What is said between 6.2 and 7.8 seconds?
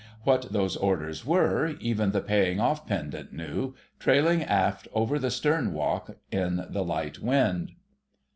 in the light wind.